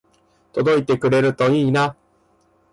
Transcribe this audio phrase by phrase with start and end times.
[0.53, 1.95] 届いてくれるといいな